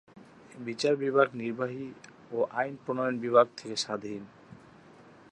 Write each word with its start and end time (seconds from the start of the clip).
বিচার 0.57 0.93
বিভাগ 0.95 1.27
নির্বাহী 1.33 1.87
ও 2.31 2.37
আইন 2.51 2.73
প্রণয়ন 2.83 3.15
বিভাগ 3.19 3.45
থেকে 3.57 3.75
স্বাধীন। 3.75 4.21